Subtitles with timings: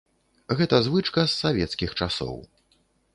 [0.61, 2.33] Гэта звычка з савецкіх часоў.